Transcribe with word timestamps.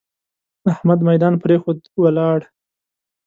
احمد 0.71 0.99
ميدان 1.09 1.33
پرېښود؛ 1.43 1.79
ولاړ. 2.03 2.39